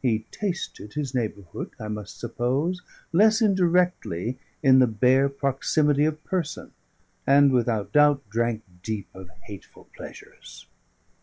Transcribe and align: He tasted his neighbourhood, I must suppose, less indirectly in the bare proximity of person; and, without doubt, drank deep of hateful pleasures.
He 0.00 0.24
tasted 0.30 0.94
his 0.94 1.14
neighbourhood, 1.14 1.70
I 1.78 1.88
must 1.88 2.18
suppose, 2.18 2.80
less 3.12 3.42
indirectly 3.42 4.38
in 4.62 4.78
the 4.78 4.86
bare 4.86 5.28
proximity 5.28 6.06
of 6.06 6.24
person; 6.24 6.72
and, 7.26 7.52
without 7.52 7.92
doubt, 7.92 8.22
drank 8.30 8.62
deep 8.82 9.08
of 9.14 9.28
hateful 9.42 9.90
pleasures. 9.94 10.64